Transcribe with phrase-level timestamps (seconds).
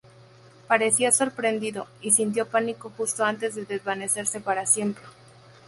[0.67, 5.03] Parecía sorprendido, y sintió pánico justo antes de desvanecerse para siempre.